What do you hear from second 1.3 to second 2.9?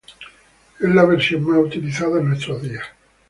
más utilizada en nuestros días.